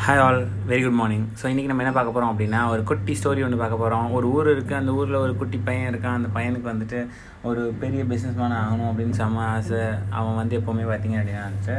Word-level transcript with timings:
Hi 0.00 0.20
all 0.20 0.40
very 0.70 0.82
good 0.82 0.92
morning 0.92 1.24
so 1.42 1.46
இன்றைக்கி 1.46 1.64
நம்ம 1.64 1.82
என்ன 1.82 1.94
பார்க்க 1.94 2.12
போகிறோம் 2.12 2.32
அப்படின்னா 2.32 2.68
ஒரு 2.68 2.82
குட்டி 2.84 3.12
ஸ்டோரி 3.12 3.40
ஒன்று 3.44 3.56
பார்க்க 3.56 3.76
போகிறோம் 3.76 4.12
ஒரு 4.12 4.32
ஊர் 4.32 4.48
இருக்குது 4.48 4.74
அந்த 4.74 4.92
ஊரில் 4.92 5.14
ஒரு 5.14 5.36
குட்டி 5.36 5.60
பையன் 5.64 5.94
இருக்கான். 5.94 6.14
அந்த 6.14 6.28
பையனுக்கு 6.34 6.68
வந்துட்டு 6.68 6.98
ஒரு 7.42 7.74
பெரிய 7.80 8.04
பிஸ்னஸ் 8.04 8.36
மேன் 8.36 8.54
ஆகணும் 8.54 8.88
அப்படின்னு 8.88 9.16
செம்ம 9.16 9.36
ஆசை. 9.48 9.80
அவன் 10.10 10.36
வந்து 10.36 10.58
எப்போவுமே 10.58 10.84
பார்த்தீங்க 10.90 11.16
அப்படின்னா 11.16 11.44
வந்துட்டு 11.46 11.74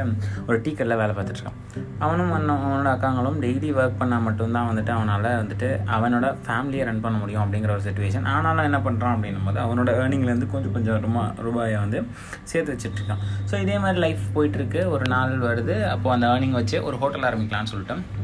ஒரு 0.47 0.61
டீ 0.61 0.71
கடையில் 0.71 1.05
வேலை 1.05 1.15
பார்த்துட்ருக்கான் 1.15 1.57
அவனும் 1.99 2.31
அவனோ- 2.31 2.57
அவனோட 2.57 2.89
அக்காங்களும் 2.91 3.39
டெய்லி 3.41 3.69
ஒர்க் 3.77 3.99
பண்ணால் 3.99 4.21
மட்டும்தான் 4.21 4.69
வந்துட்டு 4.69 4.89
அவனால் 4.89 5.29
வந்துட்டு 5.43 5.69
அவனோட 5.87 6.35
ஃபேமிலியை 6.47 6.83
ரன் 6.83 7.01
பண்ண 7.01 7.17
முடியும் 7.17 7.43
அப்படிங்கிற 7.43 7.69
ஒரு 7.69 7.81
சுச்சுவேஷன் 7.81 8.25
ஆனாலும் 8.25 8.63
என்ன 8.63 8.79
பண்ணுறான் 8.79 9.15
அப்படின்னும் 9.15 9.45
போது 9.45 9.59
அவனோட 9.59 9.87
ஏர்னிங்லேருந்து 9.97 10.49
கொஞ்சம் 10.51 10.71
கொஞ்சம் 10.71 11.01
ரூபா 11.01 11.33
ரூபாயை 11.39 11.77
வந்து 11.77 12.01
சேர்த்து 12.43 12.73
வச்சுட்ருக்கான் 12.73 13.21
ஸோ 13.51 13.61
இதே 13.61 13.79
மாதிரி 13.79 13.99
லைஃப் 13.99 14.19
போயிட்டுருக்கு 14.35 14.87
ஒரு 14.87 15.05
நாள் 15.07 15.39
வருது. 15.39 15.83
அப்போது 15.87 16.15
அந்த 16.15 16.27
ஏர்னிங் 16.27 16.51
வச்சு 16.51 16.83
ஒரு 16.83 16.97
ஹோட்டல் 16.97 17.21
ஆரம்பிக்கலாம்னு 17.21 17.71
சொல்லிட்டு 17.73 18.19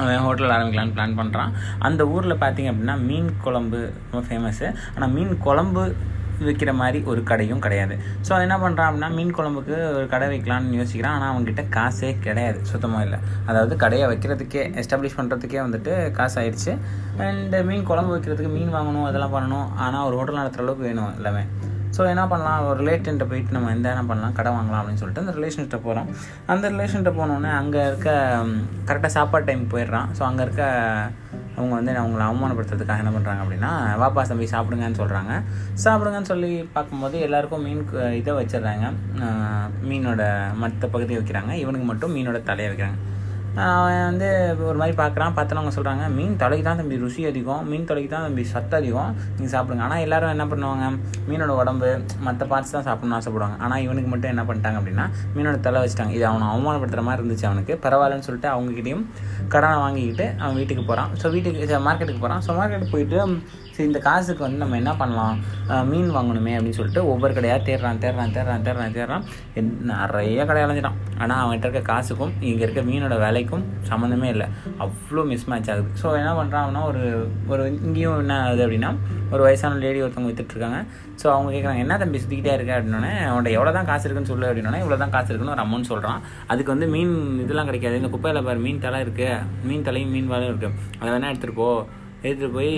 அவன் 0.00 0.24
ஹோட்டல் 0.26 0.54
ஆரம்பிக்கலான்னு 0.56 0.96
பிளான் 0.96 1.18
பண்ணுறான் 1.20 1.52
அந்த 1.88 2.02
ஊரில் 2.14 2.42
பார்த்தீங்க 2.42 2.72
அப்படின்னா 2.72 2.96
மீன் 3.10 3.30
குழம்பு 3.44 3.80
ரொம்ப 4.10 4.24
ஃபேமஸ்ஸு 4.28 4.68
ஆனால் 4.94 5.14
மீன் 5.18 5.32
குழம்பு 5.46 5.84
விற்கிற 6.46 6.70
மாதிரி 6.80 6.98
ஒரு 7.10 7.20
கடையும் 7.28 7.60
கிடையாது. 7.64 7.94
ஸோ 8.26 8.32
என்ன 8.44 8.54
பண்ணுறான் 8.62 8.88
அப்படின்னா 8.88 9.10
மீன் 9.16 9.34
குழம்புக்கு 9.36 9.76
ஒரு 9.96 10.06
கடை 10.12 10.26
வைக்கலான்னு 10.32 10.78
யோசிக்கிறான். 10.78 11.14
ஆனால் 11.16 11.30
அவங்ககிட்ட 11.32 11.62
காசே 11.76 12.10
கிடையாது 12.24 12.58
சுத்தமாக 12.70 13.04
இல்லை. 13.06 13.18
அதாவது 13.50 13.76
கடையை 13.84 14.06
வைக்கிறதுக்கே 14.12 14.64
எஸ்டாப்ளிஷ் 14.82 15.18
பண்ணுறதுக்கே 15.18 15.60
வந்துட்டு 15.66 15.92
காசு 16.18 16.36
ஆயிடுச்சு 16.42 16.74
அண்ட் 17.26 17.54
மீன் 17.70 17.88
குழம்பு 17.90 18.14
வைக்கிறதுக்கு 18.14 18.52
மீன் 18.56 18.74
வாங்கணும் 18.78 19.08
அதெல்லாம் 19.10 19.36
பண்ணணும். 19.36 19.70
ஆனால் 19.86 20.06
ஒரு 20.08 20.18
ஹோட்டல் 20.20 20.40
நடத்துகிற 20.40 20.66
அளவுக்கு 20.66 20.88
வேணும் 20.90 21.14
எல்லாமே. 21.20 21.44
ஸோ 21.96 22.02
என்ன 22.12 22.22
பண்ணலாம்? 22.32 22.62
ஒரு 22.68 22.78
ரிலேட்டன்ட்ட 22.84 23.26
போயிட்டு 23.30 23.56
நம்ம 23.56 23.72
எந்த 23.76 23.88
என்ன 23.94 24.04
பண்ணலாம்? 24.10 24.36
கடை 24.38 24.52
வாங்கலாம் 24.56 24.80
அப்படின்னு 24.80 25.02
சொல்லிட்டு 25.02 25.24
அந்த 25.24 25.34
ரிலேஷன்கிட்ட 25.38 25.78
போகிறோம் 25.86 26.08
அந்த 26.52 26.70
ரிலேஷன்கிட்ட 26.74 27.12
போனோடனே 27.20 27.52
அங்கே 27.60 27.82
இருக்க 27.90 28.10
கரெக்டாக 28.88 29.12
சாப்பாடு 29.18 29.48
டைம் 29.50 29.70
போயிடுறான். 29.74 30.08
ஸோ 30.18 30.24
அங்கே 30.30 30.44
இருக்க 30.46 30.64
அவங்க 31.56 31.72
வந்து 31.78 31.92
அவங்கள 32.02 32.22
அவமானப்படுத்துறதுக்காக 32.28 33.02
என்ன 33.02 33.12
பண்ணுறாங்க 33.16 33.42
அப்படின்னா 33.42 33.72
வாப்பா 34.00 34.22
தம்பி 34.30 34.46
சாப்பிடுங்கன்னு 34.52 35.00
சொல்கிறாங்க 35.00 35.32
சாப்பிடுங்கன்னு 35.84 36.30
சொல்லி 36.32 36.52
பார்க்கும்போது 36.76 37.16
எல்லாருக்கும் 37.26 37.64
மீன் 37.66 37.82
இதை 38.20 38.32
வச்சிடுறாங்க. 38.38 38.86
மீனோட 39.90 40.22
மற்ற 40.62 40.88
பகுதியை 40.94 41.18
வைக்கிறாங்க. 41.20 41.52
இவனுக்கு 41.64 41.86
மட்டும் 41.90 42.14
மீனோட 42.16 42.40
தலையை 42.50 42.70
வைக்கிறாங்க. 42.72 42.98
அவன் 43.62 44.04
வந்து 44.08 44.28
ஒரு 44.68 44.78
மாதிரி 44.80 44.94
பார்க்குறான் 45.00 45.34
பார்த்தவங்க 45.36 45.72
சொல்கிறாங்க 45.76 46.04
மீன் 46.14 46.34
தலைக்கு 46.40 46.64
தான் 46.68 46.80
தம்பி 46.80 46.96
ருசி 47.02 47.22
அதிகம் 47.30 47.66
மீன் 47.70 47.86
தலைக்கு 47.90 48.10
தான் 48.14 48.24
தம்பி 48.26 48.44
சத்து 48.52 48.74
அதிகம் 48.78 49.12
நீங்கள் 49.36 49.52
சாப்பிடுங்க. 49.54 49.84
ஆனால் 49.86 50.02
எல்லாரும் 50.06 50.32
என்ன 50.34 50.44
பண்ணுவாங்க 50.52 50.84
மீனோட 51.28 51.52
உடம்பு 51.62 51.90
மற்ற 52.26 52.48
பார்ட்ஸ் 52.52 52.74
தான் 52.76 52.86
சாப்பிடணும்னு 52.88 53.18
ஆசைப்படுவாங்க. 53.18 53.58
ஆனால் 53.66 53.82
இவனுக்கு 53.86 54.10
மட்டும் 54.12 54.32
என்ன 54.34 54.44
பண்ணிட்டாங்க 54.48 54.80
அப்படின்னா 54.80 55.06
மீனோட 55.36 55.58
தலை 55.66 55.82
வச்சுட்டாங்க. 55.82 56.14
இது 56.18 56.26
அவனை 56.30 56.48
அவமானப்படுத்துகிற 56.54 57.04
மாதிரி 57.08 57.22
இருந்துச்சு 57.22 57.48
அவனுக்கு. 57.50 57.76
பரவாயில்லன்னு 57.84 58.26
சொல்லிட்டு 58.28 58.50
அவங்ககிட்டையும் 58.54 59.04
கடனை 59.54 59.76
வாங்கிக்கிட்டு 59.84 60.26
அவன் 60.42 60.58
வீட்டுக்கு 60.60 60.84
போகிறான் 60.90 61.12
ஸோ 61.22 61.30
வீட்டுக்கு 61.36 61.80
மார்க்கெட்டுக்கு 61.88 62.24
போகிறான் 62.24 62.42
ஸோ 62.48 62.56
மார்க்கெட்டுக்கு 62.58 62.96
போயிட்டு 62.96 63.20
சரி 63.76 63.88
இந்த 63.90 64.00
காசுக்கு 64.06 64.42
வந்து 64.44 64.60
நம்ம 64.62 64.76
என்ன 64.80 64.90
பண்ணலாம்? 64.98 65.38
மீன் 65.92 66.10
வாங்கணுமே 66.16 66.52
அப்படின்னு 66.56 66.78
சொல்லிட்டு 66.80 67.02
ஒவ்வொரு 67.12 67.32
கடையாக 67.36 67.60
தேடுறான் 67.68 68.02
தேடுறான் 68.02 68.34
தேடுறான் 68.36 68.64
தேடுறான் 68.66 68.94
தேடுறான். 68.98 69.24
நிறைய 69.90 70.44
கடை 70.50 70.60
அலைஞ்சிட்டான். 70.64 70.98
ஆனால் 71.22 71.40
அவன்கிட்ட 71.44 71.66
இருக்க 71.68 71.82
காசுக்கும் 71.92 72.34
இங்கே 72.50 72.62
இருக்க 72.66 72.82
மீனோட 72.90 73.16
விலைக்கும் 73.44 73.64
சம்மந்தமே 73.88 74.28
இல்லை. 74.34 74.46
அவ்வளோ 74.84 75.22
மிஸ் 75.30 75.46
மேட்ச் 75.50 75.70
ஆகுது. 75.72 75.88
ஸோ 76.02 76.06
என்ன 76.20 76.30
பண்ணுறான் 76.38 76.62
அப்படின்னா 76.64 76.82
ஒரு 76.90 77.02
ஒரு 77.52 77.62
இங்கேயும் 77.86 78.20
என்ன 78.24 78.36
ஆகுது 78.44 78.62
அப்படின்னா 78.66 78.90
ஒரு 79.34 79.42
வயசான 79.46 79.78
லேடி 79.84 80.02
ஒருத்தவங்க 80.04 80.30
வித்துட்ருக்காங்க 80.30 80.78
ஸோ 81.20 81.26
அவங்க 81.34 81.48
கேட்குறாங்க 81.54 81.82
என்ன 81.84 81.98
தம்பி 82.02 82.20
சுற்றிக்கிட்டே 82.22 82.54
இருக்க? 82.56 82.72
அப்படின்னோடனே 82.78 83.12
அவன்கிட்ட 83.30 83.56
எவ்வளோ 83.58 83.72
தான் 83.78 83.88
காசு 83.90 84.06
இருக்குன்னு 84.06 84.32
சொல்லு 84.32 84.48
அப்படின்னா 84.50 84.80
இவ்வளோ 84.84 84.98
தான் 85.02 85.14
காசு 85.16 85.28
இருக்குன்னு 85.30 85.56
ஒரு 85.56 85.64
அமௌண்ட் 85.66 85.90
சொல்கிறான் 85.92 86.22
அதுக்கு 86.52 86.74
வந்து 86.74 86.88
மீன் 86.94 87.14
இதெல்லாம் 87.44 87.70
கிடைக்காது. 87.70 88.00
இந்த 88.02 88.10
குப்பையில் 88.14 88.46
பாரு 88.48 88.64
மீன் 88.66 88.82
தலை 88.86 89.00
இருக்குது 89.06 89.42
மீன் 89.70 89.86
தலையும் 89.90 90.14
மீன் 90.16 90.32
வாழும் 90.32 90.50
இருக்குது 90.52 90.74
அதை 91.00 91.08
வேணால் 91.14 91.32
எடுத்துகிட்டு 91.32 91.60
போ. 91.62 91.68
எடுத்துகிட்டு 92.26 92.56
போய் 92.56 92.72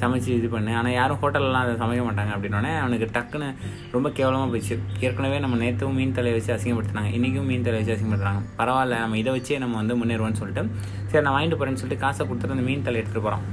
சமைச்சு 0.00 0.30
இது 0.38 0.48
பண்ணேன் 0.52 0.76
ஆனால் 0.80 0.94
யாரும் 0.98 1.20
ஹோட்டல்லலாம் 1.22 1.64
அதை 1.64 1.72
சமைக்க 1.82 2.02
மாட்டாங்க 2.08 2.32
அப்படின்னோடனே 2.36 2.72
அவனுக்கு 2.82 3.06
டக்குன்னு 3.16 3.48
ரொம்ப 3.94 4.08
கேவலமாக 4.18 4.48
போயிடுச்சு. 4.52 4.76
ஏற்கனவே 5.06 5.38
நம்ம 5.44 5.56
நேற்றும் 5.64 5.98
மீன் 6.00 6.16
தலையை 6.18 6.34
வச்சு 6.36 6.52
அசிங்கப்படுத்தினாங்க. 6.56 7.10
இன்றைக்கும் 7.18 7.48
மீன் 7.52 7.66
தலையை 7.66 7.80
வச்சு 7.82 7.96
அசிங்கப்படுத்துறாங்க. 7.96 8.42
பரவாயில்ல 8.60 9.00
நம்ம 9.04 9.18
இதை 9.22 9.32
வச்சே 9.36 9.58
நம்ம 9.64 9.76
வந்து 9.82 9.96
முன்னேறுவோம்னு 10.02 10.40
சொல்லிட்டு. 10.42 10.64
சரி 11.10 11.24
நான் 11.26 11.36
வாங்கிட்டு 11.36 11.58
போகிறேன்னு 11.60 11.82
சொல்லிட்டு 11.82 12.04
காசை 12.04 12.22
கொடுத்துட்டு 12.28 12.56
அந்த 12.58 12.66
மீன் 12.70 12.86
தலை 12.88 12.98
எடுத்துகிட்டு 13.02 13.26
போகிறான் 13.28 13.44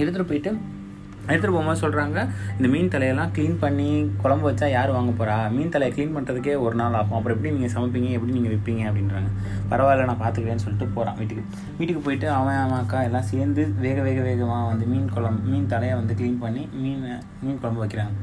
எடுத்துகிட்டு 0.00 0.30
போயிட்டு 0.32 0.52
எடுத்துகிட்டு 1.26 1.56
போகும்போது 1.56 1.82
சொல்கிறாங்க 1.82 2.18
இந்த 2.56 2.68
மீன் 2.72 2.90
தலையெல்லாம் 2.94 3.32
க்ளீன் 3.34 3.58
பண்ணி 3.64 3.88
குழம்பு 4.22 4.46
வச்சா 4.48 4.66
யார் 4.76 4.90
வாங்க 4.96 5.12
போகிறா 5.18 5.36
மீன் 5.56 5.72
தலையை 5.74 5.90
க்ளீன் 5.96 6.14
பண்ணுறதுக்கே 6.16 6.54
ஒரு 6.66 6.74
நாள் 6.80 6.96
ஆகும். 7.00 7.16
அப்புறம் 7.18 7.36
எப்படி 7.36 7.52
நீங்கள் 7.56 7.74
சமைப்பீங்க? 7.74 8.08
எப்படி 8.16 8.34
நீங்கள் 8.36 8.52
விற்பீங்க 8.54 8.82
அப்படின்றாங்க. 8.90 9.30
பரவாயில்ல 9.72 10.08
நான் 10.10 10.22
பார்த்துக்கிறேன்னு 10.24 10.64
சொல்லிட்டு 10.66 10.88
போகிறான் 10.96 11.18
வீட்டுக்கு. 11.20 11.44
வீட்டுக்கு 11.78 12.02
போயிட்டு 12.06 12.28
அவன் 12.38 12.60
அவன் 12.64 12.80
அக்கா 12.82 13.00
எல்லாம் 13.08 13.28
சேர்ந்து 13.32 13.64
வேக 13.84 13.98
வேக 14.08 14.20
வேகமாக 14.28 14.70
வந்து 14.70 14.86
மீன் 14.92 15.12
குழம்பு 15.16 15.50
மீன் 15.52 15.70
தலையை 15.74 15.96
வந்து 16.00 16.16
க்ளீன் 16.20 16.40
பண்ணி 16.44 16.64
மீன் 16.84 17.04
மீன் 17.44 17.60
குழம்பு 17.62 17.82
வைக்கிறாங்க. 17.84 18.14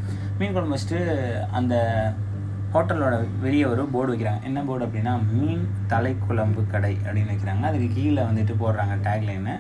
மீன் 0.41 0.53
குழம்பு 0.57 0.75
வச்சுட்டு 0.75 0.99
அந்த 1.59 1.75
ஹோட்டலோட 2.73 3.15
வெளியே 3.43 3.65
ஒரு 3.65 3.83
போர்டு 3.93 4.11
வைக்கிறாங்க. 4.13 4.41
என்ன 4.47 4.59
போர்டு 4.67 4.85
அப்படின்னா 4.87 5.13
மீன் 5.37 5.63
தலை 5.93 6.11
குழம்பு 6.27 6.61
கடை 6.73 6.93
அப்படின்னு 7.05 7.31
வைக்கிறாங்க. 7.33 7.63
அதுக்கு 7.69 7.87
கீழே 7.95 8.21
வந்துட்டு 8.29 8.55
போடுறாங்க 8.63 8.95
டேக்லைன்னு 9.07 9.55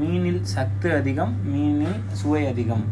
மீனில் 0.00 0.42
சத்து 0.46 0.94
அதிகம் 0.94 1.32
மீனில் 1.44 1.96
சுவை 2.12 2.46
அதிகம் 2.46 2.84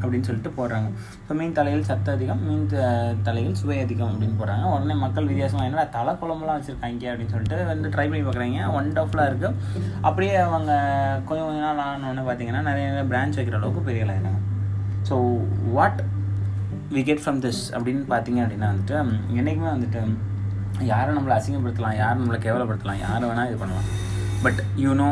அப்படின்னு 0.00 0.20
சொல்லிட்டு 0.20 0.50
போடுறாங்க. 0.58 0.88
ஸோ 1.26 1.34
மீன் 1.34 1.52
தலையில் 1.52 1.84
சத்து 1.84 2.12
அதிகம் 2.12 2.42
மீன் 2.42 2.66
த- 2.66 2.84
தலையில் 3.22 3.54
சுவை 3.54 3.80
அதிகம் 3.80 4.12
அப்படின்னு 4.12 4.36
போடுறாங்க. 4.38 4.64
உடனே 4.72 4.94
மக்கள் 4.94 5.24
வித்தியாசமாக 5.24 5.64
என்னடா 5.64 5.84
தலை 5.88 6.14
குழம்புலாம் 6.14 6.58
வச்சுருக்காங்க 6.58 7.10
அப்படின்னு 7.10 7.28
சொல்லிட்டு 7.28 7.64
வந்து 7.64 7.88
ட்ரை 7.88 8.08
பண்ணி 8.08 8.22
பார்க்குறாங்க. 8.22 8.68
ஒண்டர்ஃபுல்லாக 8.72 9.30
இருக்குது 9.30 9.54
அப்படியே 10.00 10.36
அவங்க 10.36 10.70
கொஞ்சம் 11.24 11.46
கொஞ்ச 11.46 11.60
நாள் 11.60 11.84
ஆனோடனே 11.86 12.24
பார்த்தீங்கன்னா 12.28 12.62
நிறைய 12.62 13.04
பிரான்ச் 13.10 13.36
வைக்கிற 13.36 13.56
அளவுக்கு 13.56 13.80
பெரிய 13.80 14.04
ஆளாயிட்டாங்க 14.04 14.40
so 15.08 15.16
what 15.70 16.00
we 16.92 17.02
get 17.02 17.22
from 17.24 17.40
this 17.40 17.72
அப்படின்னு 17.74 18.04
பார்த்தீங்க 18.08 18.42
அப்படின்னா 18.44 18.68
வந்துட்டு 18.68 18.96
என்றைக்குமே 19.36 19.70
வந்துட்டு 19.70 20.02
யாரை 20.84 21.16
நம்மளை 21.16 21.34
அசிங்கப்படுத்தலாம் 21.38 21.96
யாரை 21.96 22.20
நம்மளை 22.20 22.38
கேவலப்படுத்தலாம் 22.38 23.00
யாரை 23.00 23.28
வேணால் 23.28 23.46
இது 23.46 23.56
பண்ணலாம். 23.56 23.88
பட் 24.42 24.60
யூ 24.76 24.94
நோ 24.94 25.08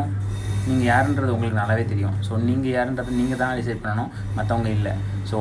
நீங்கள் 0.69 0.89
யாருன்றது 0.91 1.33
உங்களுக்கு 1.35 1.59
நல்லாவே 1.61 1.83
தெரியும். 1.91 2.15
ஸோ 2.27 2.33
நீங்கள் 2.47 2.73
யாருன்றது 2.77 3.19
நீங்கள் 3.19 3.41
தான் 3.41 3.57
டிசைட் 3.59 3.83
பண்ணணும். 3.83 4.11
மற்றவங்க 4.37 4.71
இல்லை. 4.77 4.93
ஸோ 5.31 5.37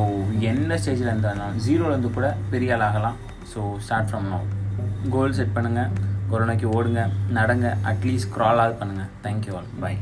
என்ன 0.50 0.78
ஸ்டேஜில் 0.82 1.12
இருந்தாலும் 1.12 1.56
ஜீரோலேருந்து 1.66 2.10
கூட 2.18 2.28
பெரிய 2.52 2.74
ஆள் 2.76 2.86
ஆகலாம். 2.88 3.16
So 3.52 3.62
start 3.86 4.10
from 4.10 4.28
no 4.34 4.40
goal 5.14 5.38
set 5.38 5.56
பண்ணுங்கள் 5.56 5.92
கொரோனாக்கு 6.30 6.68
ஓடுங்க 6.76 7.00
நடங்க. 7.38 7.66
அட்லீஸ்ட் 7.92 8.32
க்ராலாவது 8.36 8.76
பண்ணுங்கள் 8.82 9.10
தேங்க்யூ 9.26 9.54
ஆல் 9.58 9.72
பை 9.84 9.94